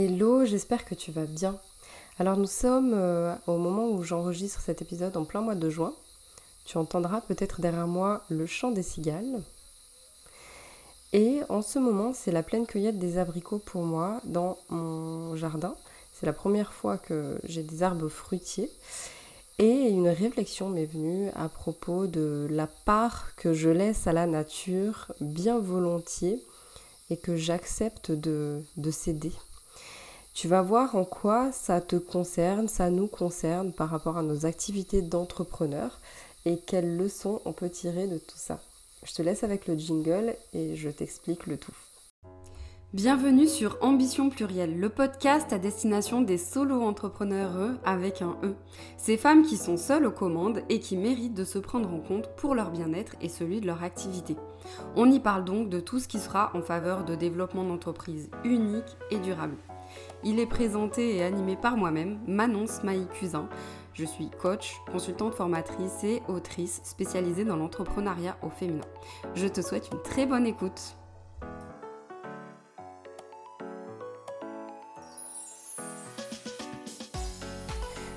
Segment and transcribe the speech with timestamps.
[0.00, 1.58] Hello, j'espère que tu vas bien.
[2.20, 5.92] Alors nous sommes euh, au moment où j'enregistre cet épisode en plein mois de juin.
[6.64, 9.42] Tu entendras peut-être derrière moi le chant des cigales.
[11.12, 15.74] Et en ce moment, c'est la pleine cueillette des abricots pour moi dans mon jardin.
[16.14, 18.70] C'est la première fois que j'ai des arbres fruitiers.
[19.58, 24.28] Et une réflexion m'est venue à propos de la part que je laisse à la
[24.28, 26.40] nature bien volontiers
[27.10, 29.32] et que j'accepte de, de céder.
[30.40, 34.46] Tu vas voir en quoi ça te concerne, ça nous concerne par rapport à nos
[34.46, 35.98] activités d'entrepreneur
[36.44, 38.60] et quelles leçons on peut tirer de tout ça.
[39.02, 41.74] Je te laisse avec le jingle et je t'explique le tout.
[42.92, 48.54] Bienvenue sur Ambition Plurielle, le podcast à destination des solo-entrepreneurs avec un E.
[48.96, 52.28] Ces femmes qui sont seules aux commandes et qui méritent de se prendre en compte
[52.36, 54.36] pour leur bien-être et celui de leur activité.
[54.94, 58.96] On y parle donc de tout ce qui sera en faveur de développement d'entreprises uniques
[59.10, 59.58] et durables.
[60.24, 63.48] Il est présenté et animé par moi-même, Manon Smaï Cusin.
[63.94, 68.84] Je suis coach, consultante formatrice et autrice spécialisée dans l'entrepreneuriat au féminin.
[69.34, 70.96] Je te souhaite une très bonne écoute.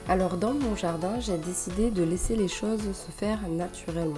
[0.08, 4.18] Alors dans mon jardin, j'ai décidé de laisser les choses se faire naturellement.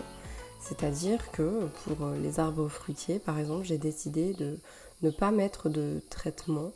[0.61, 4.57] C'est-à-dire que pour les arbres fruitiers, par exemple, j'ai décidé de
[5.01, 6.71] ne pas mettre de traitement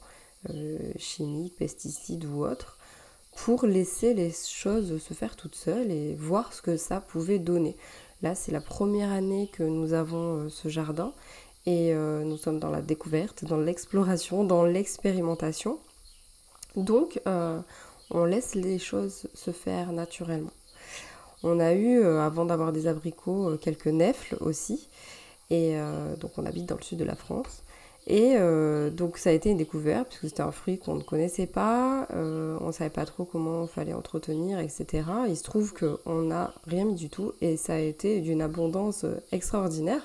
[0.97, 2.77] chimiques, pesticides ou autres,
[3.37, 7.77] pour laisser les choses se faire toutes seules et voir ce que ça pouvait donner.
[8.23, 11.13] Là, c'est la première année que nous avons euh, ce jardin
[11.67, 15.79] et euh, nous sommes dans la découverte, dans l'exploration, dans l'expérimentation.
[16.75, 20.51] Donc, on laisse les choses se faire naturellement.
[21.43, 24.87] On a eu, avant d'avoir des abricots, quelques nefles aussi.
[25.49, 25.75] Et
[26.19, 27.63] donc, on habite dans le sud de la France.
[28.09, 31.45] Et euh, donc ça a été une découverte, puisque c'était un fruit qu'on ne connaissait
[31.45, 35.03] pas, euh, on ne savait pas trop comment il fallait entretenir, etc.
[35.27, 39.05] Il se trouve qu'on n'a rien mis du tout, et ça a été d'une abondance
[39.33, 40.01] extraordinaire.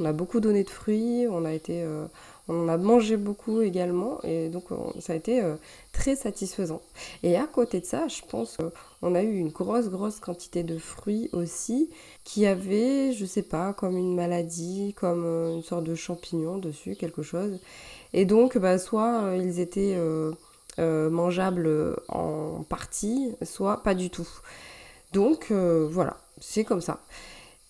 [0.00, 2.06] On a beaucoup donné de fruits, on a été euh,
[2.48, 4.64] on a mangé beaucoup également et donc
[5.00, 5.54] ça a été euh,
[5.92, 6.82] très satisfaisant.
[7.22, 8.58] Et à côté de ça, je pense
[9.04, 11.90] qu'on a eu une grosse grosse quantité de fruits aussi
[12.24, 16.96] qui avaient, je sais pas, comme une maladie, comme euh, une sorte de champignon dessus,
[16.96, 17.58] quelque chose.
[18.14, 19.98] Et donc, bah, soit euh, ils étaient
[20.78, 24.28] mangeables en partie, soit pas du tout.
[25.12, 27.00] Donc voilà, c'est comme ça.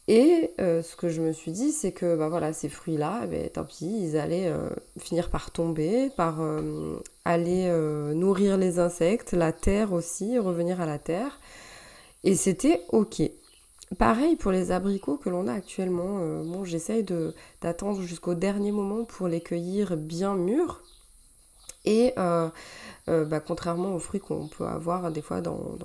[0.06, 3.26] Et euh, ce que je me suis dit, c'est que bah voilà, ces fruits-là, eh
[3.26, 7.70] ben, tant pis, ils allaient euh, finir par tomber, par euh, aller
[8.14, 11.40] nourrir les insectes, la terre aussi, revenir à la terre.
[12.22, 13.22] Et c'était ok.
[13.98, 16.18] Pareil pour les abricots que l'on a actuellement.
[16.44, 17.04] bon, j'essaye
[17.62, 20.82] d'attendre jusqu'au dernier moment pour les cueillir bien mûrs.
[21.84, 22.14] Et
[23.06, 25.76] euh, bah, contrairement aux fruits qu'on peut avoir des fois dans,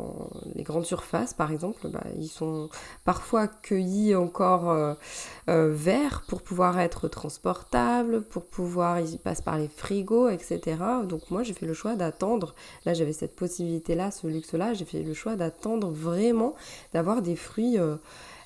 [0.56, 2.70] les grandes surfaces, par exemple, bah, ils sont
[3.04, 4.94] parfois cueillis encore euh,
[5.50, 10.78] euh, verts pour pouvoir être transportables, pour pouvoir, ils passent par les frigos, etc.
[11.08, 12.56] Donc moi j'ai fait le choix d'attendre,
[12.86, 16.56] là j'avais cette possibilité-là, ce luxe-là, j'ai fait le choix d'attendre vraiment
[16.94, 17.78] d'avoir des fruits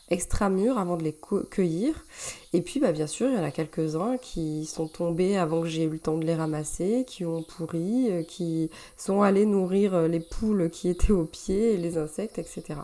[0.09, 1.15] extra mûrs avant de les
[1.49, 2.05] cueillir.
[2.53, 5.67] Et puis bah, bien sûr, il y en a quelques-uns qui sont tombés avant que
[5.67, 9.95] j'ai eu le temps de les ramasser, qui ont pourri, euh, qui sont allés nourrir
[9.95, 12.79] euh, les poules qui étaient au pied, les insectes, etc.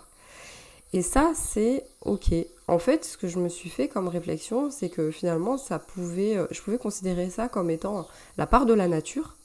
[0.91, 2.33] Et ça, c'est ok.
[2.67, 6.37] En fait, ce que je me suis fait comme réflexion, c'est que finalement, ça pouvait,
[6.37, 8.07] euh, je pouvais considérer ça comme étant
[8.37, 9.35] la part de la nature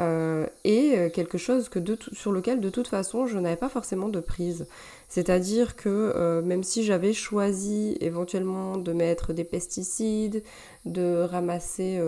[0.00, 1.80] euh, et euh, quelque chose que
[2.12, 4.66] sur lequel de toute façon je n'avais pas forcément de prise.
[5.08, 10.44] C'est-à-dire que euh, même si j'avais choisi éventuellement de mettre des pesticides,
[10.84, 12.00] de ramasser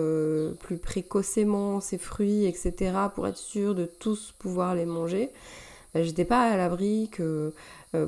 [0.59, 5.29] plus précocement ces fruits, etc., pour être sûr de tous pouvoir les manger,
[5.93, 7.53] ben, j'étais pas à l'abri que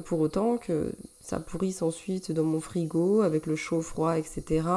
[0.05, 0.91] pour autant que
[1.23, 4.67] ça pourrisse ensuite dans mon frigo avec le chaud, froid, etc.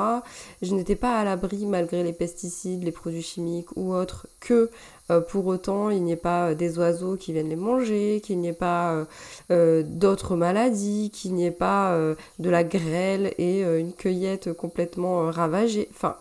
[0.62, 4.70] Je n'étais pas à l'abri malgré les pesticides, les produits chimiques ou autres que
[5.10, 8.38] euh, pour autant il n'y ait pas euh, des oiseaux qui viennent les manger, qu'il
[8.38, 9.06] n'y ait pas
[9.50, 11.98] euh, d'autres maladies, qu'il n'y ait pas
[12.38, 15.88] de la grêle et une cueillette complètement ravagée.
[15.90, 16.16] Enfin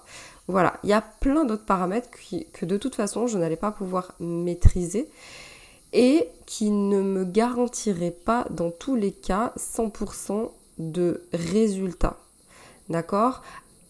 [0.48, 2.10] voilà, il y a plein d'autres paramètres
[2.54, 5.08] que de toute façon je n'allais pas pouvoir maîtriser
[5.96, 12.20] et qui ne me garantirait pas dans tous les cas 100% de résultats.
[12.90, 13.42] D'accord?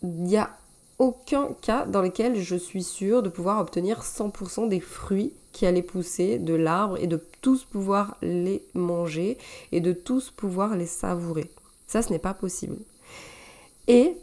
[0.04, 0.52] Il n'y a
[1.00, 5.82] aucun cas dans lequel je suis sûre de pouvoir obtenir 100% des fruits qui allaient
[5.82, 9.40] pousser de l'arbre et de tous pouvoir les manger
[9.72, 11.50] et de tous pouvoir les savourer.
[11.88, 12.78] Ça, ce n'est pas possible.
[13.88, 14.16] Et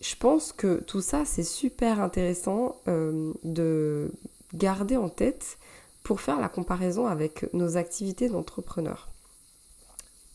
[0.00, 4.10] je pense que tout ça, c'est super intéressant euh, de
[4.52, 5.58] garder en tête
[6.04, 9.08] pour faire la comparaison avec nos activités d'entrepreneur.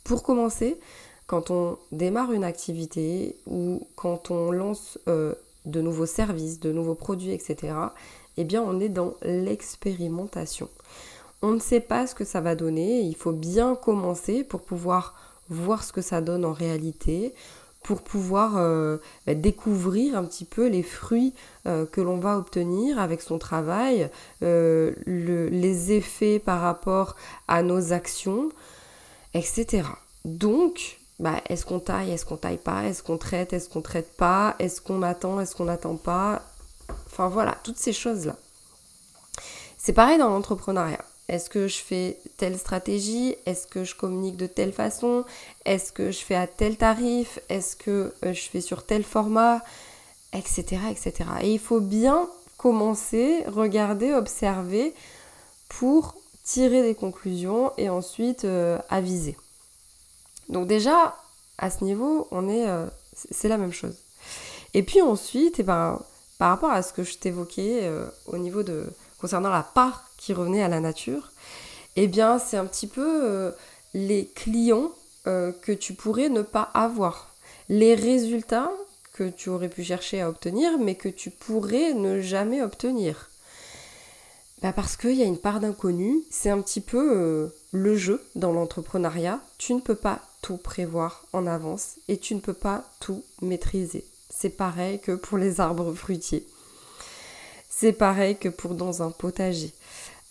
[0.03, 0.77] Pour commencer,
[1.27, 5.35] quand on démarre une activité ou quand on lance euh,
[5.65, 7.73] de nouveaux services, de nouveaux produits, etc.,
[8.37, 10.69] eh bien on est dans l'expérimentation.
[11.41, 15.13] On ne sait pas ce que ça va donner, il faut bien commencer pour pouvoir
[15.49, 17.33] voir ce que ça donne en réalité,
[17.83, 21.33] pour pouvoir euh, bah, découvrir un petit peu les fruits
[21.65, 24.09] euh, que l'on va obtenir avec son travail,
[24.43, 27.15] euh, les effets par rapport
[27.47, 28.49] à nos actions,
[29.33, 29.83] etc.
[30.25, 34.15] Donc, bah, est-ce qu'on taille, est-ce qu'on taille pas, est-ce qu'on traite, est-ce qu'on traite
[34.15, 36.41] pas, est-ce qu'on attend, est-ce qu'on n'attend pas,
[37.07, 38.35] enfin voilà, toutes ces choses-là.
[39.77, 41.03] C'est pareil dans l'entrepreneuriat.
[41.29, 43.35] Est-ce que je fais telle stratégie?
[43.45, 45.25] Est-ce que je communique de telle façon?
[45.63, 47.37] Est-ce que je fais à tel tarif?
[47.49, 49.61] Est-ce que euh, je fais sur tel format?
[50.33, 50.63] Etc.
[50.89, 51.29] etc.
[51.41, 52.27] Et il faut bien
[52.57, 54.95] commencer, regarder, observer
[55.69, 59.37] pour tirer des conclusions et ensuite euh, aviser.
[60.49, 61.15] Donc déjà,
[61.59, 63.97] à ce niveau, on est, euh, c'est la même chose.
[64.73, 66.01] Et puis ensuite, eh ben,
[66.39, 67.87] par rapport à ce que je t'évoquais
[68.25, 68.87] au niveau de
[69.19, 71.31] concernant la part qui revenait à la nature,
[71.95, 73.51] eh bien c'est un petit peu euh,
[73.93, 74.91] les clients
[75.27, 77.33] euh, que tu pourrais ne pas avoir,
[77.67, 78.71] les résultats
[79.13, 83.29] que tu aurais pu chercher à obtenir, mais que tu pourrais ne jamais obtenir.
[84.61, 88.21] Bah parce qu'il y a une part d'inconnu, c'est un petit peu euh, le jeu
[88.35, 89.39] dans l'entrepreneuriat.
[89.57, 94.05] Tu ne peux pas tout prévoir en avance et tu ne peux pas tout maîtriser.
[94.29, 96.45] C'est pareil que pour les arbres fruitiers.
[97.79, 99.71] C'est pareil que pour dans un potager.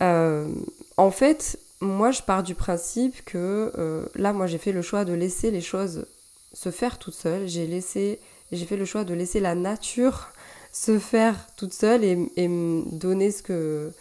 [0.02, 0.52] Euh,
[0.98, 5.06] en fait, moi, je pars du principe que euh, là, moi, j'ai fait le choix
[5.06, 6.04] de laisser les choses
[6.52, 7.48] se faire toutes seules.
[7.48, 10.28] J'ai fait le choix de laisser la nature
[10.72, 12.16] se faire toute seule et,
[12.48, 13.92] me donner ce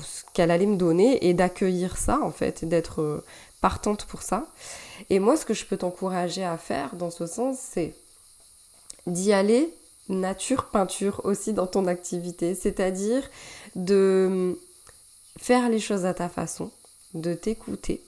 [0.00, 3.24] ce qu'elle allait me donner et d'accueillir ça en fait, d'être euh,
[3.60, 4.46] partante pour ça.
[5.10, 7.96] Et moi, ce que je peux t'encourager à faire dans ce sens, c'est
[9.08, 9.74] d'y aller
[10.08, 13.22] nature peinture aussi dans ton activité, c'est-à-dire
[13.74, 14.58] de
[15.38, 16.70] faire les choses à ta façon,
[17.14, 18.02] de t'écouter,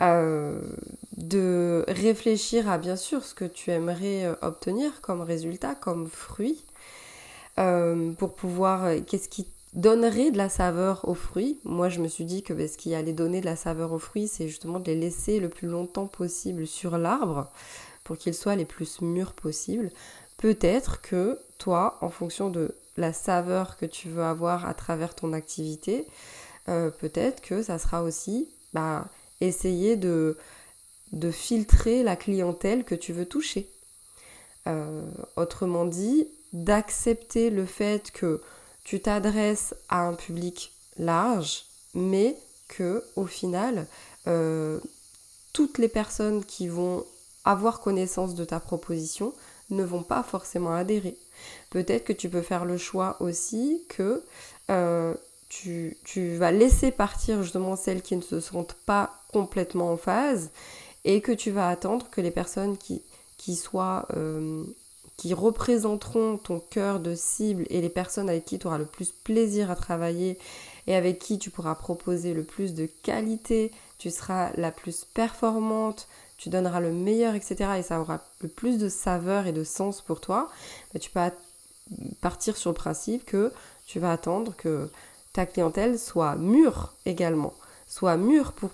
[0.00, 0.60] euh,
[1.16, 6.64] de réfléchir à bien sûr ce que tu aimerais euh, obtenir comme résultat, comme fruit,
[7.58, 11.58] euh, pour pouvoir, qu'est-ce qui donnerait de la saveur aux fruits.
[11.64, 13.98] Moi, je me suis dit que ben, ce qui allait donner de la saveur aux
[13.98, 17.50] fruits, c'est justement de les laisser le plus longtemps possible sur l'arbre
[18.04, 19.90] pour qu'ils soient les plus mûrs possibles
[20.38, 25.32] peut-être que toi, en fonction de la saveur que tu veux avoir à travers ton
[25.32, 26.06] activité,
[26.68, 29.06] euh, peut-être que ça sera aussi bah,
[29.40, 30.36] essayer de,
[31.32, 33.68] filtrer la clientèle que tu veux toucher.
[34.66, 35.02] Euh,
[35.36, 38.40] autrement dit, d'accepter le fait que
[38.84, 41.64] tu t'adresses à un public large,
[41.94, 42.36] mais
[42.68, 43.86] que au final,
[44.26, 44.80] euh,
[45.52, 47.04] toutes les personnes qui vont
[47.44, 49.34] avoir connaissance de ta proposition
[49.72, 51.16] ne vont pas forcément adhérer.
[51.70, 54.22] Peut-être que tu peux faire le choix aussi que
[54.70, 55.14] euh,
[55.48, 55.96] tu,
[56.36, 60.50] vas laisser partir justement celles qui ne se sentent pas complètement en phase
[61.04, 63.02] et que tu vas attendre que les personnes qui,
[63.56, 64.64] soient euh,
[65.16, 69.10] qui représenteront ton cœur de cible et les personnes avec qui tu auras le plus
[69.10, 70.38] plaisir à travailler
[70.86, 76.08] et avec qui tu pourras proposer le plus de qualité, tu seras la plus performante,
[76.36, 77.70] tu donneras le meilleur, etc.
[77.78, 80.50] et ça aura le plus de saveur et de sens pour toi,
[81.00, 81.20] tu peux
[82.20, 83.52] partir sur le principe que
[83.86, 84.90] tu vas attendre que
[85.32, 87.54] ta clientèle soit mûre également,
[87.86, 88.70] soit mûre pour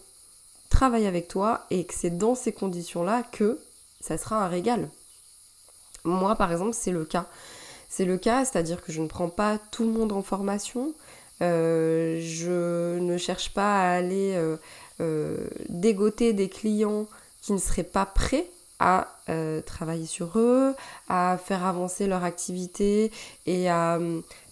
[0.70, 3.58] travailler avec toi et que c'est dans ces conditions-là que
[4.00, 4.88] ça sera un régal.
[6.04, 7.26] Moi, par exemple, c'est le cas.
[7.88, 10.94] C'est le cas, c'est-à-dire que je ne prends pas tout le monde en formation.
[11.42, 14.56] Euh, je ne cherche pas à aller euh,
[15.00, 15.36] euh,
[15.68, 17.06] dégoter des clients
[17.42, 18.46] qui ne seraient pas prêts
[18.80, 19.08] à
[19.66, 20.72] travailler sur eux,
[21.08, 23.10] à faire avancer leur activité
[23.44, 23.98] et à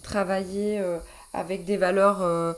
[0.02, 0.82] travailler
[1.32, 2.56] avec des valeurs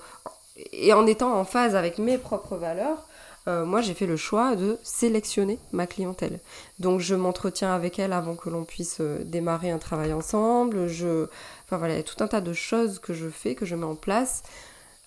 [0.73, 3.07] et en étant en phase avec mes propres valeurs.
[3.49, 6.41] Moi, j'ai fait le choix de sélectionner ma clientèle.
[6.79, 10.85] Donc, je m'entretiens avec elle avant que l'on puisse démarrer un travail ensemble.
[10.85, 13.75] Enfin voilà, il y a tout un tas de choses que je fais, que je
[13.75, 14.43] mets en place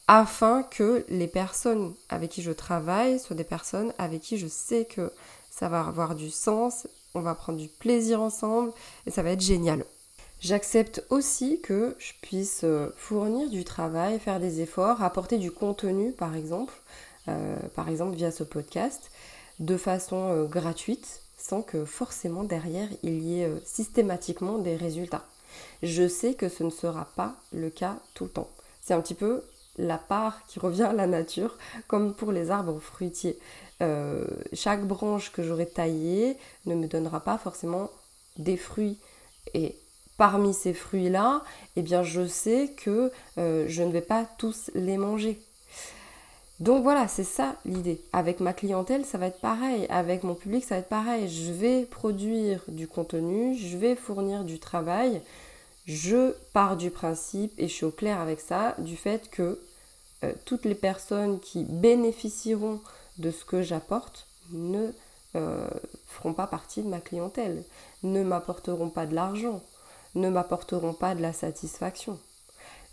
[0.08, 4.84] afin que les personnes avec qui je travaille soient des personnes avec qui je sais
[4.84, 5.10] que
[5.50, 8.74] ça va avoir du sens, on va prendre du plaisir ensemble
[9.06, 9.86] et ça va être génial.
[10.42, 16.12] J'accepte aussi que je puisse euh, fournir du travail, faire des efforts, apporter du contenu
[16.12, 17.11] par exemple, euh,
[17.76, 19.12] par exemple via ce podcast,
[19.60, 25.26] de façon euh, gratuite, sans que forcément derrière il y ait systématiquement des résultats.
[25.84, 28.50] Je sais que ce ne sera pas le cas tout le temps.
[28.82, 29.44] C'est un petit peu
[29.78, 33.40] la part qui revient à la nature, comme pour les arbres fruitiers.
[33.82, 37.90] Euh, chaque branche que j'aurai taillée ne me donnera pas forcément
[38.38, 38.98] des fruits.
[39.54, 39.76] Et
[40.18, 41.44] parmi ces fruits-là,
[41.76, 45.42] eh bien, je sais que euh, je ne vais pas tous les manger.
[46.62, 48.00] Donc voilà, c'est ça l'idée.
[48.14, 49.88] Avec ma clientèle, ça va être pareil.
[49.90, 51.28] Avec mon public, ça va être pareil.
[51.28, 55.24] Je vais produire du contenu, je vais fournir du travail.
[55.88, 59.60] Je pars du principe, et je suis au clair avec ça, du fait que
[60.24, 62.80] euh, toutes les personnes qui bénéficieront
[63.18, 64.92] de ce que j'apporte ne
[65.36, 65.68] euh,
[66.06, 67.64] feront pas partie de ma clientèle,
[68.04, 69.64] ne m'apporteront pas de l'argent,
[70.14, 72.20] ne m'apporteront pas de la satisfaction.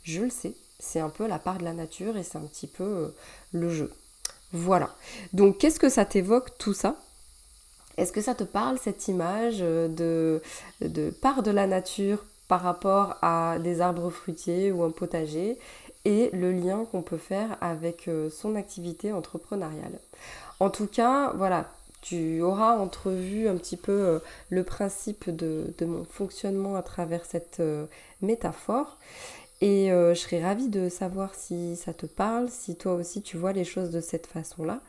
[0.05, 2.67] Je le sais, c'est un peu la part de la nature et c'est un petit
[2.67, 3.09] peu euh,
[3.53, 3.93] le jeu.
[4.53, 4.91] Voilà.
[5.33, 6.97] Donc qu'est-ce que ça t'évoque tout ça?
[7.97, 10.41] Est-ce que ça te parle cette image de,
[10.81, 15.59] de part de la nature par rapport à des arbres fruitiers ou un potager
[16.05, 19.99] et le lien qu'on peut faire avec euh, son activité entrepreneuriale?
[20.61, 21.69] En tout cas, voilà,
[22.01, 24.19] tu auras entrevu un petit peu euh,
[24.51, 27.87] le principe de, mon fonctionnement à travers cette euh,
[28.23, 28.99] métaphore.
[29.61, 33.53] Et je serais ravie de savoir si ça te parle, si toi aussi tu vois
[33.53, 34.81] les choses de cette façon-là.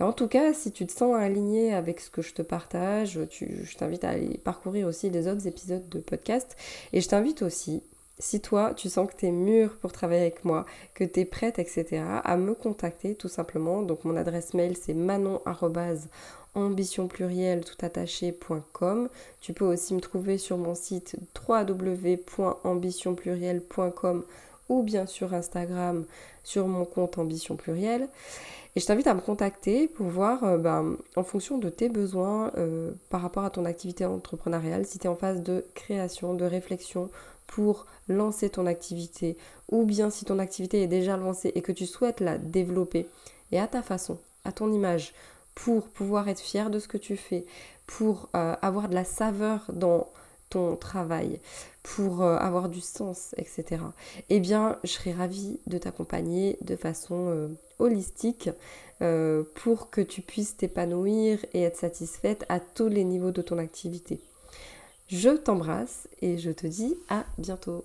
[0.00, 3.18] Et en tout cas, si tu te sens aligné avec ce que je te partage,
[3.30, 6.56] je t'invite à aller parcourir aussi les autres épisodes de podcast.
[6.92, 7.82] Et je t'invite aussi
[8.18, 11.24] si toi, tu sens que tu es mûr pour travailler avec moi, que tu es
[11.24, 13.82] prête, etc., à me contacter tout simplement.
[13.82, 15.40] Donc mon adresse mail, c'est manon
[16.54, 19.08] ambitionpluriel.com.
[19.40, 21.16] Tu peux aussi me trouver sur mon site
[21.48, 24.24] www.ambitionpluriel.com
[24.68, 26.04] ou bien sur Instagram
[26.44, 28.08] sur mon compte Ambition Pluriel.
[28.74, 32.50] Et je t'invite à me contacter pour voir, euh, ben, en fonction de tes besoins
[32.56, 36.44] euh, par rapport à ton activité entrepreneuriale, si tu es en phase de création, de
[36.44, 37.10] réflexion
[37.46, 39.36] pour lancer ton activité,
[39.70, 43.06] ou bien si ton activité est déjà lancée et que tu souhaites la développer,
[43.50, 45.12] et à ta façon, à ton image,
[45.54, 47.44] pour pouvoir être fier de ce que tu fais,
[47.86, 50.08] pour euh, avoir de la saveur dans
[50.50, 51.40] ton travail,
[51.82, 53.82] pour euh, avoir du sens, etc.
[54.28, 58.50] Eh bien, je serais ravie de t'accompagner de façon euh, holistique
[59.56, 64.20] pour que tu puisses t'épanouir et être satisfaite à tous les niveaux de ton activité.
[65.08, 67.84] Je t'embrasse et je te dis à bientôt.